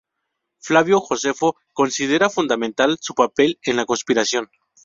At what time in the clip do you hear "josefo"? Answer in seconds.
0.99-1.57